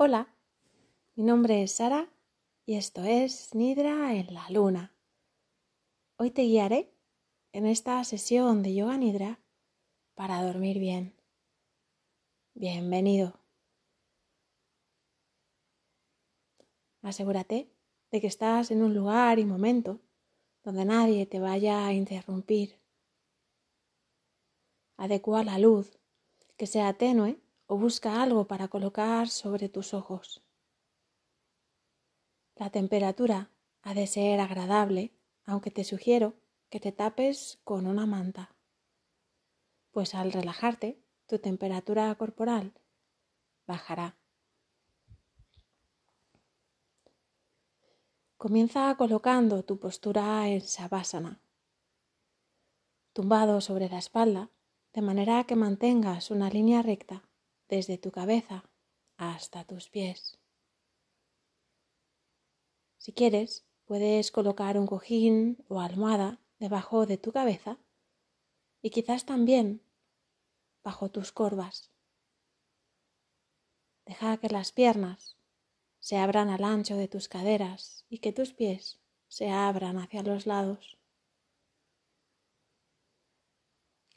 [0.00, 0.32] Hola,
[1.16, 2.08] mi nombre es Sara
[2.64, 4.94] y esto es Nidra en la Luna.
[6.18, 6.94] Hoy te guiaré
[7.50, 9.40] en esta sesión de Yoga Nidra
[10.14, 11.16] para dormir bien.
[12.54, 13.40] Bienvenido.
[17.02, 17.68] Asegúrate
[18.12, 19.98] de que estás en un lugar y momento
[20.62, 22.78] donde nadie te vaya a interrumpir.
[24.96, 25.98] Adecua la luz,
[26.56, 30.42] que sea tenue o busca algo para colocar sobre tus ojos.
[32.56, 33.50] La temperatura
[33.82, 35.12] ha de ser agradable,
[35.44, 36.34] aunque te sugiero
[36.70, 38.54] que te tapes con una manta,
[39.92, 42.72] pues al relajarte tu temperatura corporal
[43.66, 44.16] bajará.
[48.38, 51.42] Comienza colocando tu postura en Savasana,
[53.12, 54.48] tumbado sobre la espalda,
[54.94, 57.27] de manera que mantengas una línea recta
[57.68, 58.64] desde tu cabeza
[59.16, 60.38] hasta tus pies.
[62.98, 67.78] Si quieres, puedes colocar un cojín o almohada debajo de tu cabeza
[68.82, 69.82] y quizás también
[70.82, 71.90] bajo tus corvas.
[74.04, 75.36] Deja que las piernas
[76.00, 80.46] se abran al ancho de tus caderas y que tus pies se abran hacia los
[80.46, 80.98] lados.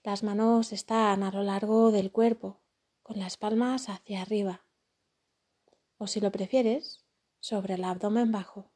[0.03, 2.57] Las manos están a lo largo del cuerpo,
[3.11, 4.63] con las palmas hacia arriba,
[5.97, 7.03] o si lo prefieres,
[7.41, 8.71] sobre el abdomen bajo.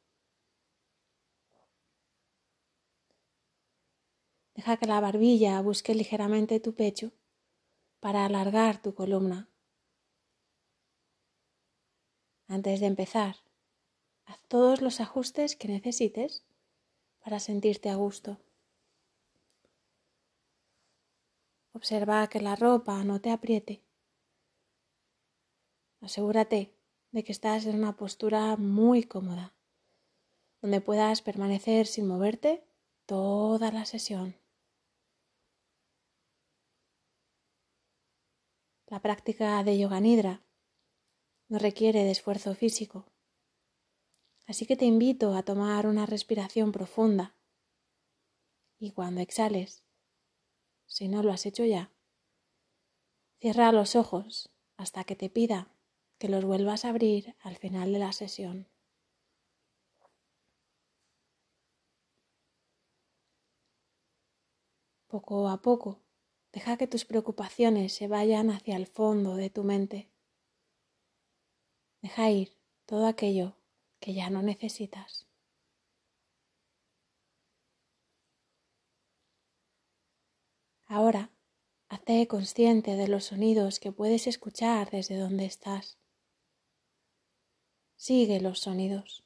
[4.54, 7.12] Deja que la barbilla busque ligeramente tu pecho
[7.98, 9.48] para alargar tu columna.
[12.46, 13.36] Antes de empezar,
[14.26, 16.44] haz todos los ajustes que necesites
[17.24, 18.38] para sentirte a gusto.
[21.72, 23.85] Observa que la ropa no te apriete.
[26.00, 26.74] Asegúrate
[27.12, 29.54] de que estás en una postura muy cómoda,
[30.60, 32.64] donde puedas permanecer sin moverte
[33.06, 34.36] toda la sesión.
[38.86, 40.44] La práctica de yoga nidra
[41.48, 43.06] no requiere de esfuerzo físico.
[44.46, 47.34] Así que te invito a tomar una respiración profunda
[48.78, 49.82] y cuando exhales,
[50.86, 51.90] si no lo has hecho ya,
[53.40, 55.75] cierra los ojos hasta que te pida
[56.18, 58.68] que los vuelvas a abrir al final de la sesión.
[65.08, 66.00] Poco a poco,
[66.52, 70.10] deja que tus preocupaciones se vayan hacia el fondo de tu mente.
[72.02, 72.56] Deja ir
[72.86, 73.56] todo aquello
[74.00, 75.26] que ya no necesitas.
[80.88, 81.30] Ahora,
[81.88, 85.98] hazte consciente de los sonidos que puedes escuchar desde donde estás.
[87.96, 89.24] Sigue los sonidos.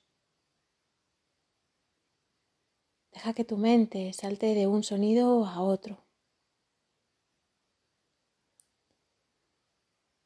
[3.13, 6.05] Deja que tu mente salte de un sonido a otro.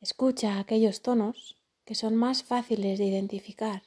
[0.00, 1.56] Escucha aquellos tonos
[1.86, 3.82] que son más fáciles de identificar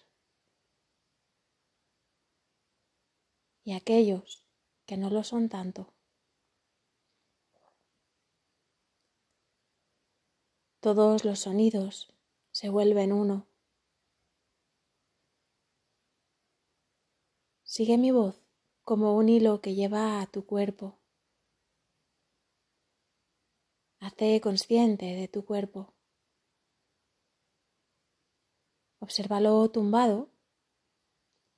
[3.64, 4.44] y aquellos
[4.86, 5.94] que no lo son tanto.
[10.80, 12.14] Todos los sonidos
[12.52, 13.46] se vuelven uno.
[17.78, 18.42] Sigue mi voz
[18.84, 20.98] como un hilo que lleva a tu cuerpo.
[24.00, 25.94] Hazte consciente de tu cuerpo.
[28.98, 30.32] Obsérvalo tumbado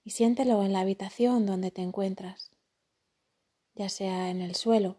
[0.04, 2.52] y siéntelo en la habitación donde te encuentras,
[3.76, 4.98] ya sea en el suelo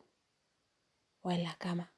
[1.20, 1.89] o en la cama.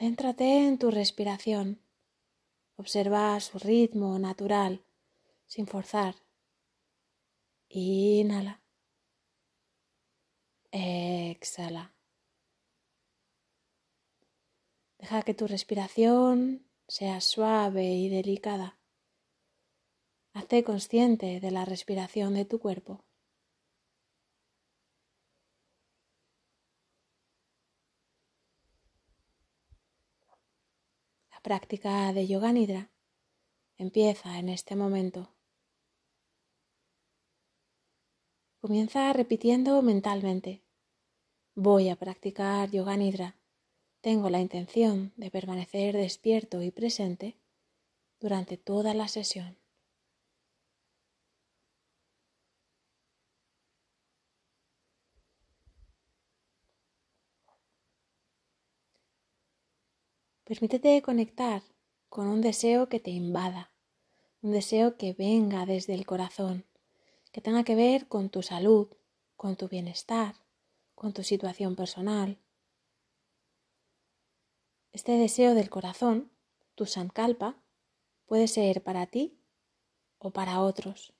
[0.00, 1.78] Céntrate en tu respiración.
[2.76, 4.82] Observa su ritmo natural,
[5.46, 6.14] sin forzar.
[7.68, 8.62] Inhala.
[10.72, 11.92] Exhala.
[14.96, 18.78] Deja que tu respiración sea suave y delicada.
[20.32, 23.04] Hazte consciente de la respiración de tu cuerpo.
[31.29, 32.90] La práctica de yoga nidra
[33.76, 35.34] empieza en este momento.
[38.60, 40.62] Comienza repitiendo mentalmente.
[41.54, 43.40] Voy a practicar yoga nidra
[44.00, 47.36] tengo la intención de permanecer despierto y presente
[48.18, 49.59] durante toda la sesión.
[60.50, 61.62] Permítete conectar
[62.08, 63.70] con un deseo que te invada,
[64.42, 66.64] un deseo que venga desde el corazón,
[67.30, 68.88] que tenga que ver con tu salud,
[69.36, 70.34] con tu bienestar,
[70.96, 72.36] con tu situación personal.
[74.90, 76.32] Este deseo del corazón,
[76.74, 77.54] tu sankalpa,
[78.26, 79.38] puede ser para ti
[80.18, 81.12] o para otros.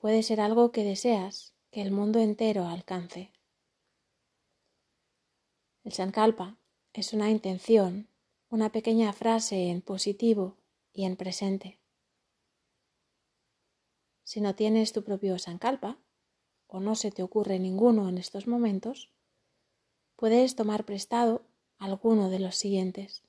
[0.00, 3.30] Puede ser algo que deseas que el mundo entero alcance.
[5.84, 6.56] El sankalpa
[6.92, 8.08] es una intención,
[8.52, 10.58] una pequeña frase en positivo
[10.92, 11.80] y en presente.
[14.24, 15.96] Si no tienes tu propio sankalpa,
[16.66, 19.10] o no se te ocurre ninguno en estos momentos,
[20.16, 21.46] puedes tomar prestado
[21.78, 23.22] alguno de los siguientes.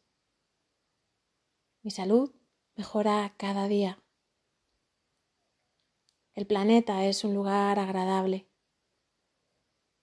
[1.83, 2.33] Mi salud
[2.75, 4.03] mejora cada día.
[6.33, 8.45] El planeta es un lugar agradable.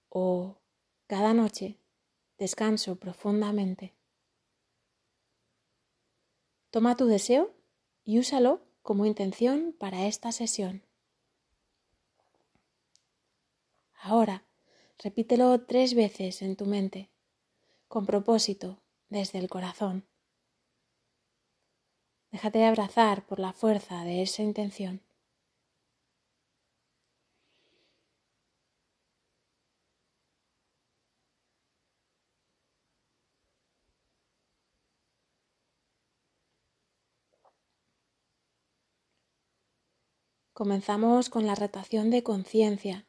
[0.08, 0.56] O
[1.06, 1.78] cada noche
[2.38, 3.99] descanso profundamente.
[6.70, 7.52] Toma tu deseo
[8.04, 10.82] y úsalo como intención para esta sesión.
[13.94, 14.44] Ahora,
[14.98, 17.10] repítelo tres veces en tu mente,
[17.88, 20.06] con propósito, desde el corazón.
[22.30, 25.02] Déjate abrazar por la fuerza de esa intención.
[40.52, 43.06] Comenzamos con la rotación de conciencia.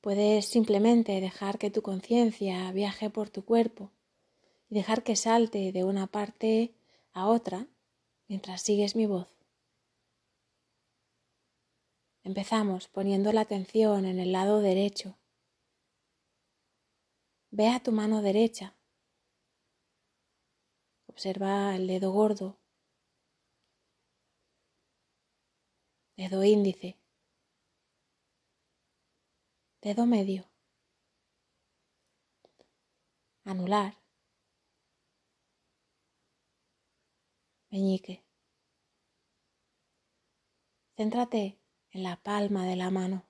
[0.00, 3.90] Puedes simplemente dejar que tu conciencia viaje por tu cuerpo
[4.68, 6.74] y dejar que salte de una parte
[7.12, 7.66] a otra
[8.28, 9.28] mientras sigues mi voz.
[12.24, 15.18] Empezamos poniendo la atención en el lado derecho.
[17.50, 18.76] Ve a tu mano derecha.
[21.06, 22.61] Observa el dedo gordo
[26.22, 26.90] dedo índice,
[29.80, 30.48] dedo medio,
[33.44, 33.92] anular,
[37.70, 38.24] meñique.
[40.96, 41.60] Céntrate
[41.90, 43.28] en la palma de la mano,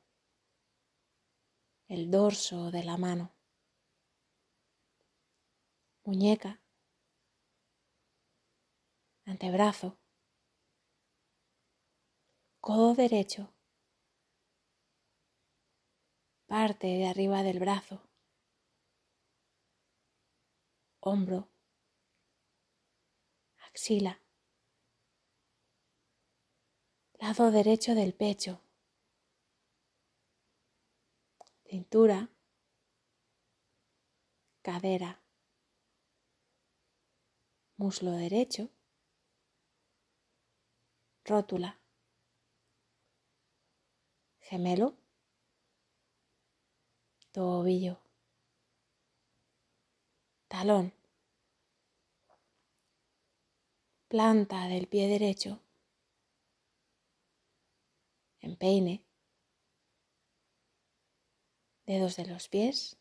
[1.89, 3.35] el dorso de la mano,
[6.05, 6.61] muñeca,
[9.25, 10.02] antebrazo,
[12.63, 13.53] codo derecho,
[16.47, 18.01] parte de arriba del brazo,
[21.01, 21.49] hombro,
[23.67, 24.23] axila,
[27.19, 28.61] lado derecho del pecho,
[31.65, 32.31] cintura,
[34.63, 35.21] cadera,
[37.77, 38.71] muslo derecho,
[41.25, 41.82] rótula
[44.53, 44.95] gemelo,
[47.33, 47.97] tobillo,
[50.47, 50.93] talón,
[54.09, 55.63] planta del pie derecho,
[58.41, 59.03] empeine,
[61.87, 62.99] dedos de los pies,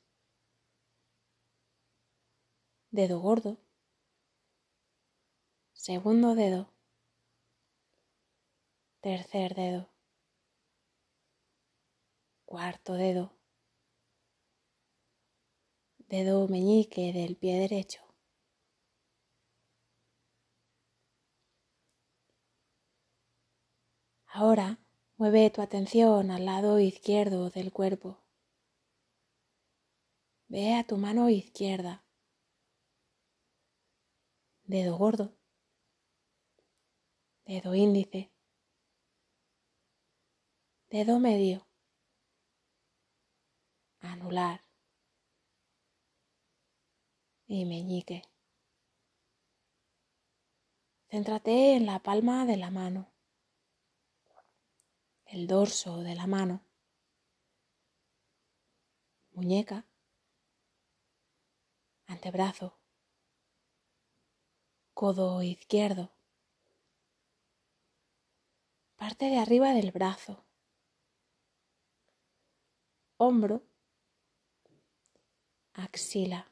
[2.91, 3.57] dedo gordo,
[5.73, 6.71] segundo dedo,
[9.01, 9.90] tercer dedo
[12.51, 13.31] cuarto dedo,
[16.09, 18.01] dedo meñique del pie derecho.
[24.25, 24.79] Ahora
[25.15, 28.19] mueve tu atención al lado izquierdo del cuerpo.
[30.49, 32.03] Ve a tu mano izquierda,
[34.65, 35.37] dedo gordo,
[37.45, 38.29] dedo índice,
[40.89, 41.70] dedo medio,
[44.01, 44.63] anular
[47.47, 48.23] y meñique.
[51.09, 53.11] Céntrate en la palma de la mano,
[55.25, 56.61] el dorso de la mano,
[59.33, 59.85] muñeca,
[62.07, 62.79] antebrazo,
[64.93, 66.13] codo izquierdo,
[68.95, 70.45] parte de arriba del brazo,
[73.17, 73.70] hombro
[75.83, 76.51] axila,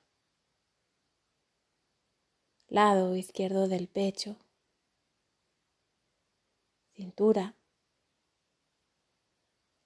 [2.68, 4.38] lado izquierdo del pecho,
[6.96, 7.56] cintura,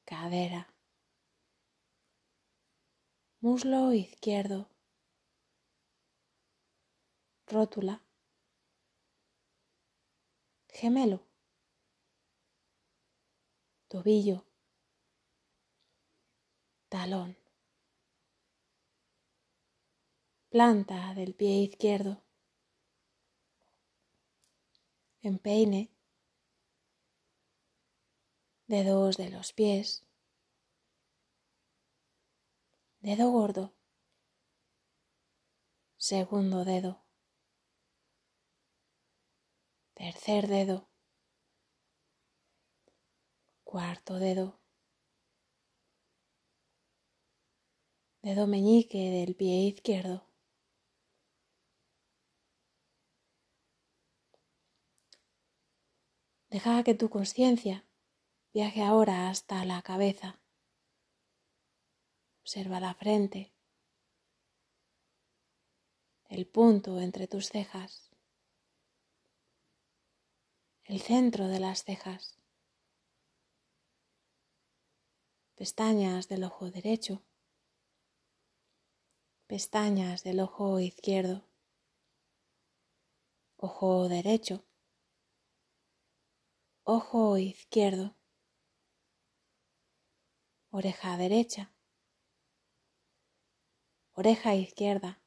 [0.05, 0.73] cadera,
[3.41, 4.69] muslo izquierdo,
[7.47, 8.01] rótula,
[10.69, 11.19] gemelo,
[13.89, 14.45] tobillo,
[16.89, 17.42] talón,
[20.53, 22.21] planta del pie izquierdo,
[25.23, 25.89] empeine,
[28.67, 30.05] dedos de los pies,
[32.99, 33.73] dedo gordo,
[35.97, 37.03] segundo dedo,
[39.95, 40.87] tercer dedo,
[43.63, 44.59] cuarto dedo,
[48.21, 50.32] dedo meñique del pie izquierdo.
[56.53, 57.83] Deja que tu conciencia
[58.53, 60.39] viaje ahora hasta la cabeza.
[62.41, 63.55] Observa la frente,
[66.29, 68.11] el punto entre tus cejas,
[70.83, 72.37] el centro de las cejas,
[75.55, 77.23] pestañas del ojo derecho,
[79.47, 81.47] pestañas del ojo izquierdo,
[83.57, 84.63] ojo derecho,
[86.85, 88.17] ojo izquierdo,
[90.69, 91.73] oreja derecha,
[94.13, 95.21] oreja izquierda,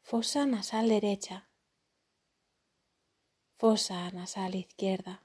[0.00, 1.48] fosa nasal derecha,
[3.52, 5.24] fosa nasal izquierda,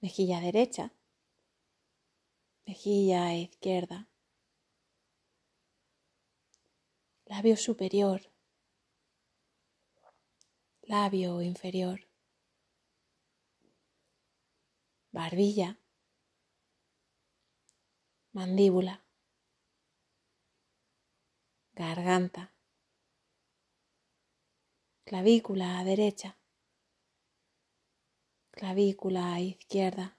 [0.00, 0.92] mejilla derecha,
[2.66, 4.08] mejilla izquierda,
[7.26, 8.29] labio superior,
[10.90, 12.00] labio inferior,
[15.12, 15.78] barbilla,
[18.32, 19.04] mandíbula,
[21.74, 22.52] garganta,
[25.04, 26.36] clavícula derecha,
[28.50, 30.18] clavícula izquierda,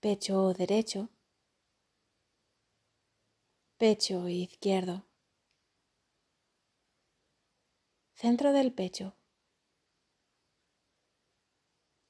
[0.00, 1.08] pecho derecho,
[3.76, 5.07] pecho izquierdo,
[8.20, 9.14] centro del pecho,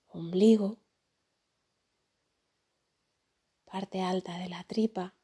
[0.07, 0.79] ombligo,
[3.67, 5.15] parte alta de la tripa,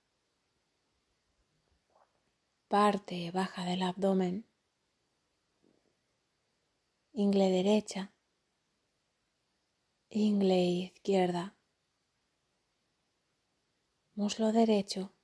[2.68, 4.46] parte baja del abdomen,
[7.14, 8.12] ingle derecha,
[10.10, 11.56] ingle izquierda,
[14.14, 15.14] muslo derecho,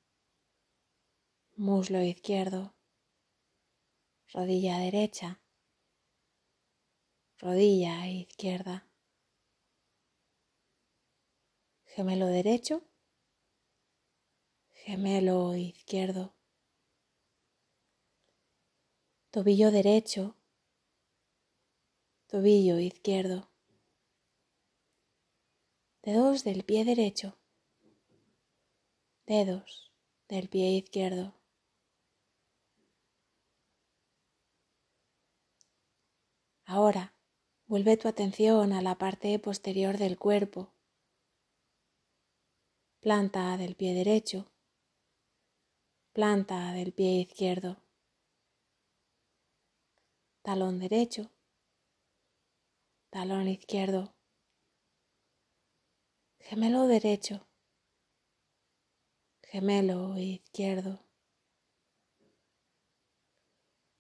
[1.56, 2.74] muslo izquierdo,
[4.32, 5.39] rodilla derecha,
[7.40, 8.86] rodilla izquierda,
[11.86, 12.82] gemelo derecho,
[14.74, 16.34] gemelo izquierdo,
[19.30, 20.36] tobillo derecho,
[22.26, 23.50] tobillo izquierdo,
[26.02, 27.38] dedos del pie derecho,
[29.24, 29.90] dedos
[30.28, 31.34] del pie izquierdo.
[36.66, 37.14] Ahora
[37.70, 40.72] vuelve tu atención a la parte posterior del cuerpo,
[42.98, 44.50] planta del pie derecho,
[46.12, 47.76] planta del pie izquierdo,
[50.42, 51.30] talón derecho,
[53.08, 54.16] talón izquierdo,
[56.40, 57.46] gemelo derecho,
[59.42, 61.04] gemelo izquierdo,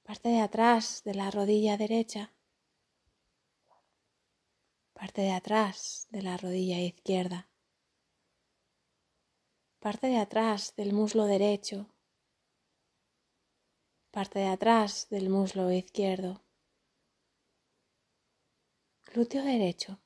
[0.02, 2.34] parte de atrás de la rodilla derecha,
[5.00, 7.48] parte de atrás de la rodilla izquierda,
[9.78, 11.88] parte de atrás del muslo derecho,
[14.10, 16.44] parte de atrás del muslo izquierdo,
[19.06, 20.02] glúteo derecho,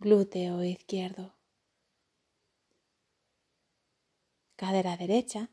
[0.00, 1.38] glúteo izquierdo,
[4.56, 5.50] cadera derecha,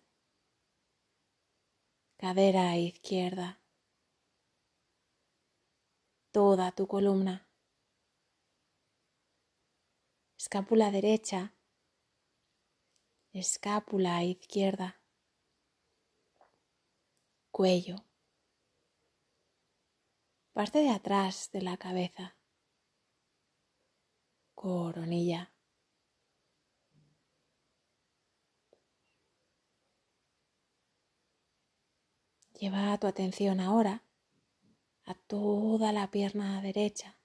[2.17, 3.62] cadera izquierda,
[6.33, 7.47] toda tu columna,
[10.35, 11.53] escápula derecha,
[13.33, 14.99] escápula izquierda,
[17.51, 17.97] cuello,
[20.53, 22.35] parte de atrás de la cabeza,
[24.55, 25.53] coronilla.
[32.59, 34.03] Lleva tu atención ahora
[35.05, 37.19] a toda la pierna derecha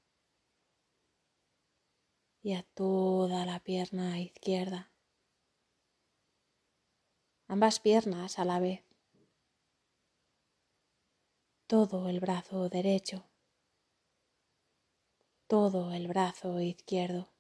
[2.42, 4.92] y a toda la pierna izquierda.
[7.48, 8.84] ambas piernas a la vez,
[11.66, 13.24] todo el brazo derecho,
[15.46, 17.32] todo el brazo izquierdo,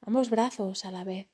[0.00, 1.28] ambos brazos a la vez,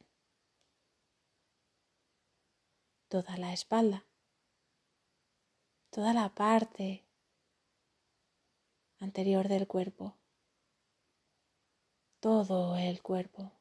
[3.07, 4.08] toda la espalda,
[5.91, 7.05] toda la parte
[8.99, 10.17] anterior del cuerpo,
[12.21, 13.53] todo el cuerpo,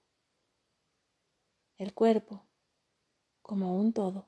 [1.77, 2.43] el cuerpo
[3.41, 4.27] como un todo.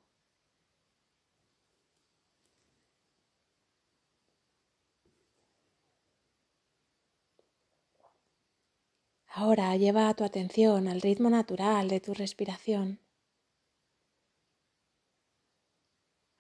[9.31, 12.99] Ahora lleva tu atención al ritmo natural de tu respiración.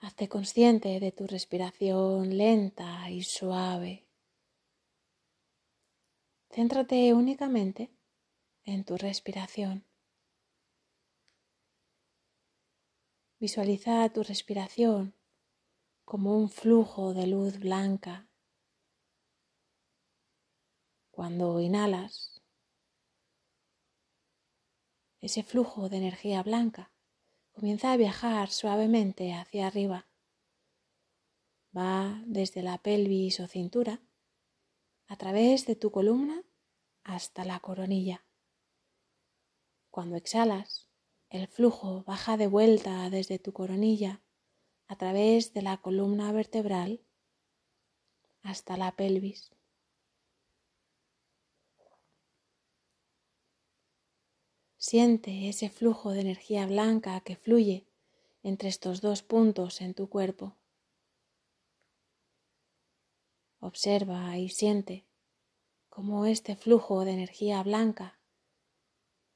[0.01, 4.07] Hazte consciente de tu respiración lenta y suave.
[6.49, 7.91] Céntrate únicamente
[8.63, 9.83] en tu respiración.
[13.39, 15.13] Visualiza tu respiración
[16.05, 18.29] como un flujo de luz blanca.
[21.11, 22.41] Cuando inhalas,
[25.19, 26.88] ese flujo de energía blanca
[27.59, 30.07] comienza a viajar suavemente hacia arriba.
[31.75, 34.01] Va desde la pelvis o cintura
[35.07, 36.41] a través de tu columna
[37.03, 38.23] hasta la coronilla.
[39.91, 40.87] Cuando exhalas,
[41.29, 44.21] el flujo baja de vuelta desde tu coronilla
[44.87, 47.01] a través de la columna vertebral
[48.41, 49.51] hasta la pelvis.
[54.91, 57.85] Siente ese flujo de energía blanca que fluye
[58.41, 60.57] entre estos dos puntos en tu cuerpo.
[63.59, 65.05] Observa y siente
[65.89, 68.19] cómo este flujo de energía blanca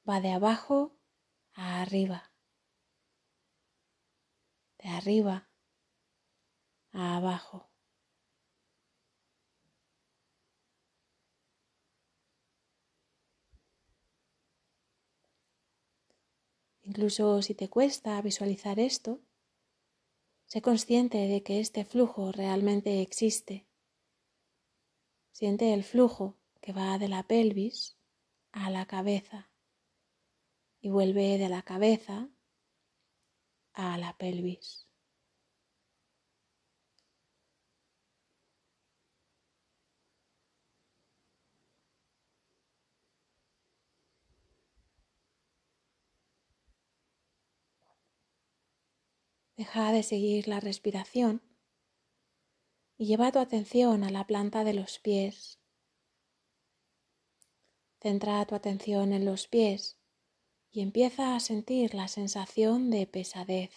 [0.09, 0.97] va de abajo
[1.53, 2.31] a arriba,
[4.79, 5.51] de arriba
[6.93, 7.72] a abajo.
[16.93, 19.19] Incluso si te cuesta visualizar esto,
[20.45, 23.67] sé consciente de que este flujo realmente existe.
[25.31, 27.97] Siente el flujo que va de la pelvis
[28.51, 29.49] a la cabeza
[30.81, 32.29] y vuelve de la cabeza
[33.73, 34.87] a la pelvis.
[49.63, 51.41] Deja de seguir la respiración
[52.97, 55.57] y lleva tu atención a la planta de los pies.
[58.01, 59.97] Centra tu atención en los pies
[60.69, 63.71] y empieza a sentir la sensación de pesadez.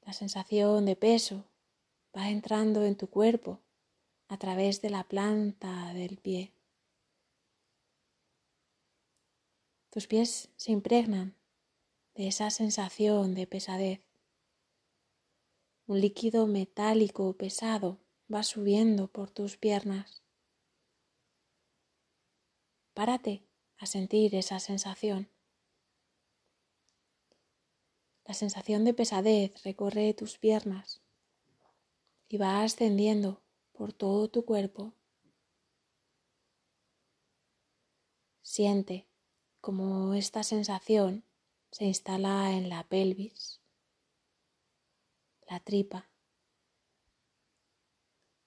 [0.00, 1.44] La sensación de peso
[2.16, 3.60] va entrando en tu cuerpo
[4.26, 6.52] a través de la planta del pie.
[9.90, 11.36] Tus pies se impregnan
[12.16, 14.00] de esa sensación de pesadez.
[15.86, 17.98] Un líquido metálico pesado
[18.32, 20.22] va subiendo por tus piernas.
[22.94, 23.44] Párate
[23.76, 25.28] a sentir esa sensación.
[28.24, 31.02] La sensación de pesadez recorre tus piernas
[32.28, 34.94] y va ascendiendo por todo tu cuerpo.
[38.40, 39.06] Siente
[39.60, 41.25] como esta sensación
[41.76, 43.60] se instala en la pelvis,
[45.46, 46.08] la tripa,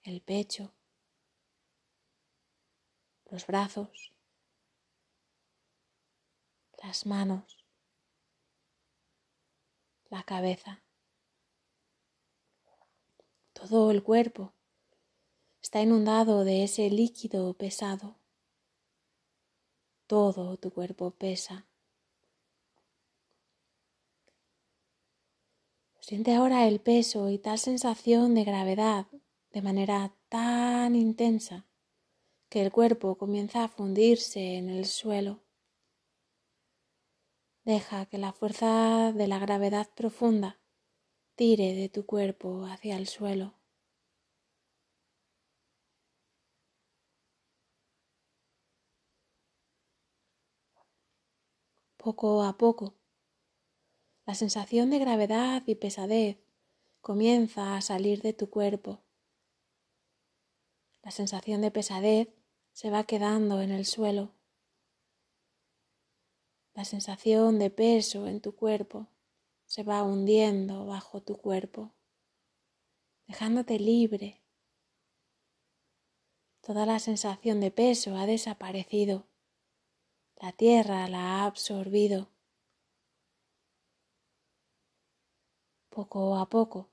[0.01, 0.73] el pecho,
[3.29, 4.15] los brazos,
[6.81, 7.63] las manos,
[10.09, 10.81] la cabeza.
[13.53, 14.53] Todo el cuerpo
[15.61, 18.15] está inundado de ese líquido pesado.
[20.07, 21.68] Todo tu cuerpo pesa.
[26.09, 29.05] Siente ahora el peso y tal sensación de gravedad
[29.51, 31.67] de manera tan intensa
[32.49, 35.43] que el cuerpo comienza a fundirse en el suelo.
[37.63, 40.59] Deja que la fuerza de la gravedad profunda
[41.35, 43.53] tire de tu cuerpo hacia el suelo.
[51.97, 52.98] Poco a poco,
[54.29, 56.37] la sensación de gravedad y pesadez
[57.01, 58.99] comienza a salir de tu cuerpo.
[61.01, 62.27] La sensación de pesadez
[62.71, 64.35] se va quedando en el suelo.
[66.75, 69.07] La sensación de peso en tu cuerpo
[69.65, 71.95] se va hundiendo bajo tu cuerpo,
[73.25, 74.43] dejándote libre.
[76.61, 79.25] Toda la sensación de peso ha desaparecido.
[80.35, 82.29] La tierra la ha absorbido.
[85.99, 86.89] Poco a poco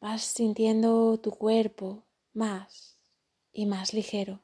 [0.00, 2.98] vas sintiendo tu cuerpo más
[3.52, 4.40] y más ligero.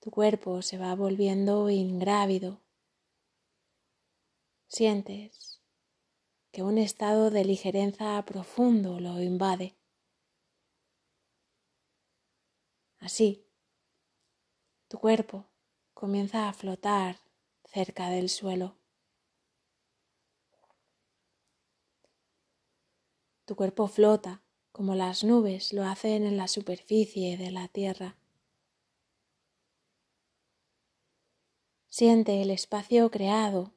[0.00, 2.62] Tu cuerpo se va volviendo ingrávido.
[4.66, 5.60] Sientes
[6.52, 9.76] que un estado de ligereza profundo lo invade.
[12.98, 13.46] Así,
[14.88, 15.44] tu cuerpo
[15.92, 17.18] comienza a flotar
[17.66, 18.81] cerca del suelo.
[23.52, 24.40] Tu cuerpo flota
[24.72, 28.16] como las nubes lo hacen en la superficie de la tierra.
[31.90, 33.74] Siente el espacio creado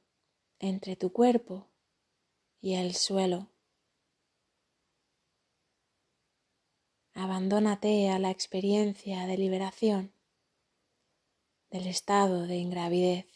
[0.59, 1.67] entre tu cuerpo
[2.61, 3.49] y el suelo.
[7.13, 10.13] Abandónate a la experiencia de liberación
[11.69, 13.34] del estado de ingravidez.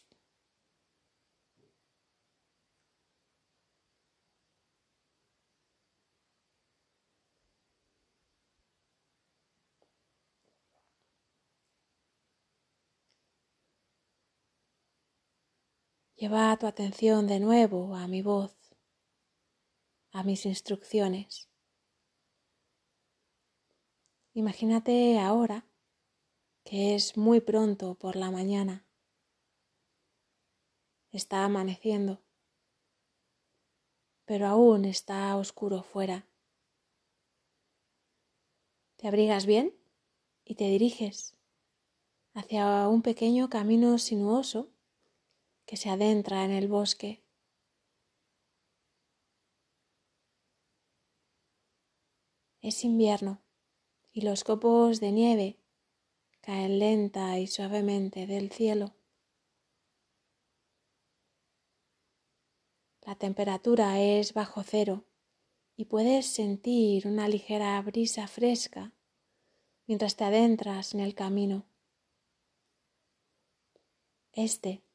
[16.20, 18.54] Lleva tu atención de nuevo a mi voz,
[20.12, 21.50] a mis instrucciones.
[24.34, 25.66] Imagínate ahora
[26.66, 28.86] que es muy pronto por la mañana.
[31.14, 32.22] Está amaneciendo,
[34.26, 36.28] pero aún está oscuro fuera.
[38.98, 39.74] Te abrigas bien
[40.44, 41.38] y te diriges
[42.34, 44.74] hacia un pequeño camino sinuoso
[45.70, 47.22] que se adentra en el bosque.
[52.60, 53.44] Es invierno
[54.12, 55.60] y los copos de nieve
[56.42, 58.96] caen lenta y suavemente del cielo.
[63.06, 65.06] La temperatura es bajo cero
[65.76, 68.92] y puedes sentir una ligera brisa fresca
[69.86, 71.68] mientras te adentras en el camino.
[74.34, 74.89] Este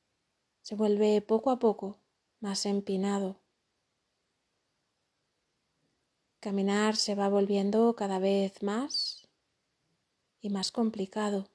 [0.64, 1.98] se vuelve poco a poco
[2.40, 3.36] más empinado.
[6.40, 9.28] Caminar se va volviendo cada vez más
[10.40, 11.50] y más complicado.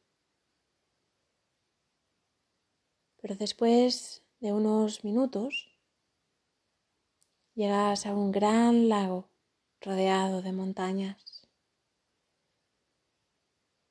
[3.20, 5.76] Pero después de unos minutos
[7.56, 9.28] llegas a un gran lago
[9.82, 11.48] rodeado de montañas.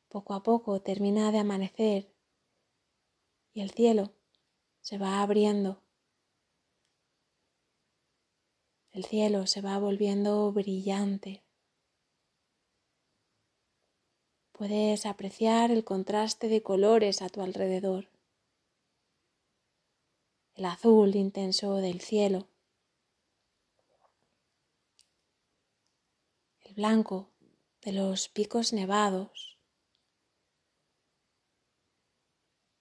[0.08, 2.14] Poco a poco termina de amanecer
[3.52, 4.12] y el cielo
[4.88, 5.82] se va abriendo.
[8.90, 11.44] El cielo se va volviendo brillante.
[14.52, 18.08] Puedes apreciar el contraste de colores a tu alrededor.
[20.54, 22.48] El azul intenso del cielo.
[26.62, 27.28] El blanco
[27.82, 29.58] de los picos nevados.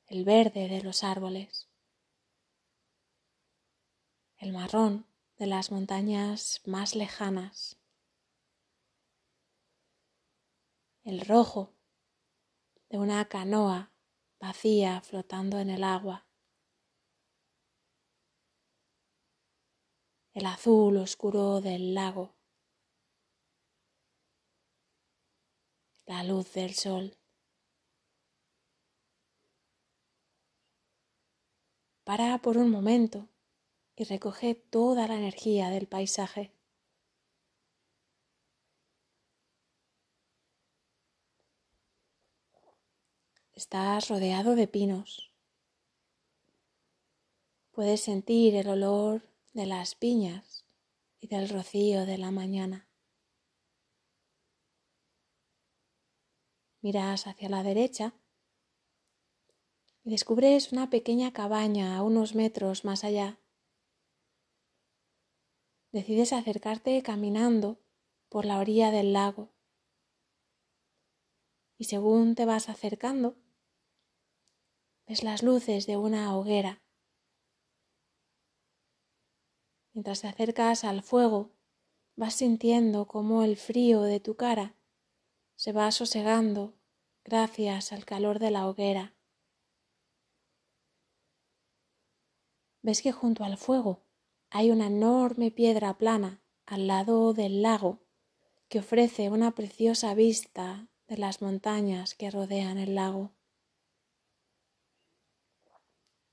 [0.06, 1.66] El verde de los árboles
[4.38, 7.80] el marrón de las montañas más lejanas,
[11.04, 11.73] el rojo
[12.89, 13.91] de una canoa
[14.39, 16.28] vacía flotando en el agua,
[20.34, 22.36] el azul oscuro del lago,
[26.06, 27.17] la luz del sol.
[32.04, 33.28] Para por un momento
[33.97, 36.53] y recoge toda la energía del paisaje.
[43.53, 45.33] Estás rodeado de pinos.
[47.71, 50.63] Puedes sentir el olor de las piñas
[51.19, 52.88] y del rocío de la mañana.
[56.81, 58.13] Miras hacia la derecha
[60.03, 63.39] y descubres una pequeña cabaña a unos metros más allá
[65.91, 67.80] decides acercarte caminando
[68.30, 69.54] por la orilla del lago.
[71.78, 73.38] Y según te vas acercando,
[75.08, 76.82] ves las luces de una hoguera.
[79.93, 81.52] Mientras te acercas al fuego,
[82.15, 84.76] vas sintiendo cómo el frío de tu cara
[85.56, 86.76] se va sosegando
[87.23, 89.17] gracias al calor de la hoguera.
[92.88, 94.07] ves que junto al fuego
[94.49, 97.99] hay una enorme piedra plana al lado del lago
[98.69, 103.31] que ofrece una preciosa vista de las montañas que rodean el lago.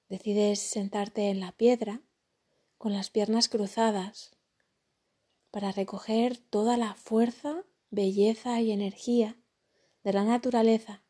[0.08, 2.00] Decides sentarte en la piedra
[2.78, 4.36] con las piernas cruzadas
[5.50, 9.36] para recoger toda la fuerza, belleza y energía
[10.02, 11.02] de la naturaleza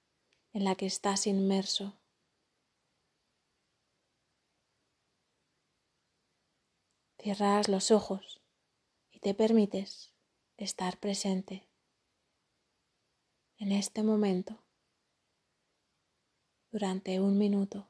[0.53, 1.99] en la que estás inmerso.
[7.25, 8.43] Cierras los ojos
[9.11, 10.13] y te permites
[10.59, 11.67] estar presente
[13.57, 14.63] en este momento
[16.71, 17.89] durante un minuto.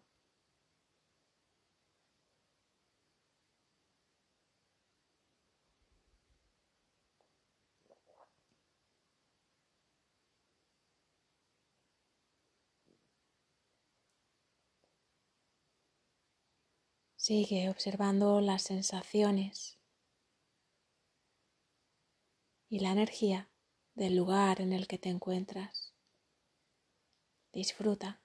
[17.26, 19.78] Sigue observando las sensaciones
[22.68, 23.48] y la energía
[23.94, 25.94] del lugar en el que te encuentras.
[27.50, 28.23] Disfruta.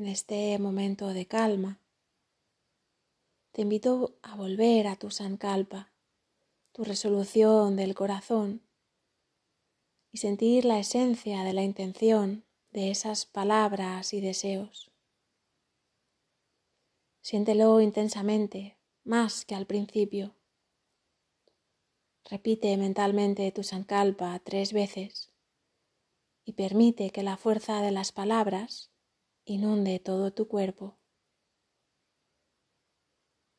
[0.00, 1.78] En este momento de calma,
[3.52, 5.92] te invito a volver a tu Sankalpa,
[6.72, 8.62] tu resolución del corazón,
[10.10, 14.90] y sentir la esencia de la intención de esas palabras y deseos.
[17.20, 20.34] Siéntelo intensamente, más que al principio.
[22.24, 25.30] Repite mentalmente tu Sankalpa tres veces
[26.46, 28.89] y permite que la fuerza de las palabras
[29.50, 30.96] inunde todo tu cuerpo.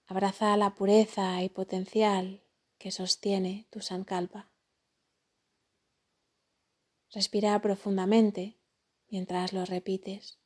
[0.07, 2.43] Abraza la pureza y potencial
[2.77, 4.51] que sostiene tu sankalpa.
[7.09, 8.57] Respira profundamente
[9.09, 10.40] mientras lo repites.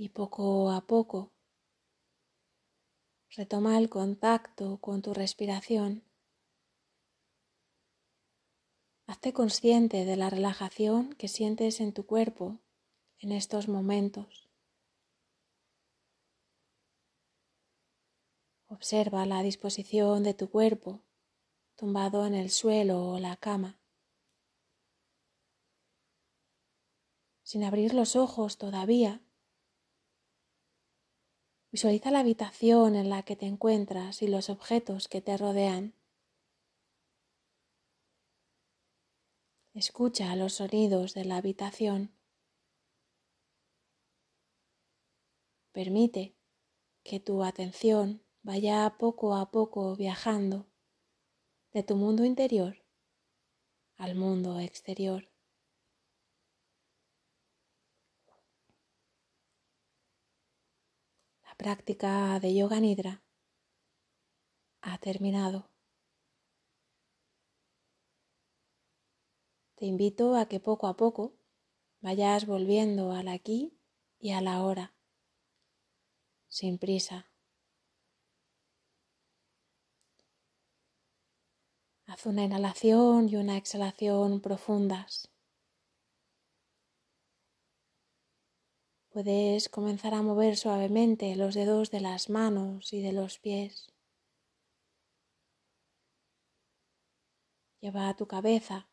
[0.00, 1.30] Y poco a poco
[3.36, 6.02] retoma el contacto con tu respiración.
[9.06, 12.60] Hazte consciente de la relajación que sientes en tu cuerpo
[13.18, 14.48] en estos momentos.
[18.68, 21.02] Observa la disposición de tu cuerpo
[21.76, 23.78] tumbado en el suelo o la cama.
[27.42, 29.20] Sin abrir los ojos todavía,
[31.72, 35.94] Visualiza la habitación en la que te encuentras y los objetos que te rodean.
[39.72, 42.10] Escucha los sonidos de la habitación.
[45.70, 46.34] Permite
[47.04, 50.66] que tu atención vaya poco a poco viajando
[51.72, 52.82] de tu mundo interior
[53.96, 55.29] al mundo exterior.
[61.60, 63.22] Práctica de yoga nidra
[64.80, 65.68] ha terminado.
[69.74, 71.34] Te invito a que poco a poco
[72.00, 73.78] vayas volviendo al aquí
[74.18, 74.94] y a la hora,
[76.48, 77.30] sin prisa.
[82.06, 85.30] Haz una inhalación y una exhalación profundas.
[89.10, 93.92] Puedes comenzar a mover suavemente los dedos de las manos y de los pies.
[97.80, 98.88] Lleva tu cabeza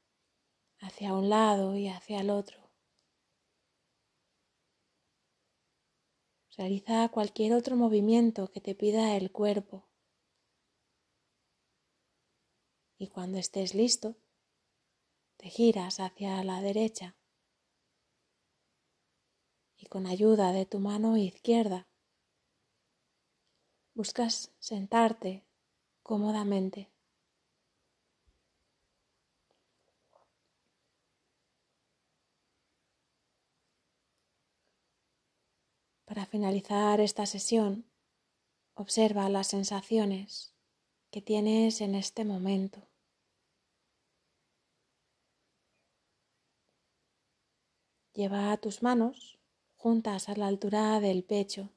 [0.79, 2.71] hacia un lado y hacia el otro.
[6.57, 9.87] Realiza cualquier otro movimiento que te pida el cuerpo.
[12.97, 14.15] Y cuando estés listo,
[15.37, 17.16] te giras hacia la derecha
[19.87, 21.87] con ayuda de tu mano izquierda
[23.97, 25.43] buscas sentarte
[26.03, 26.91] cómodamente.
[36.05, 37.85] Para finalizar esta sesión,
[38.75, 40.53] observa las sensaciones
[41.09, 42.87] que tienes en este momento.
[48.13, 49.36] Lleva tus manos
[49.87, 51.69] juntas a la altura del pecho.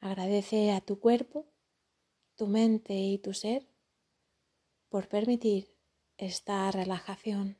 [0.00, 1.44] Agradece a tu cuerpo,
[2.36, 3.68] tu mente y tu ser
[4.88, 5.76] por permitir
[6.16, 7.58] esta relajación.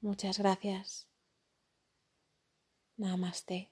[0.00, 1.06] Muchas gracias.
[2.96, 3.70] Namaste.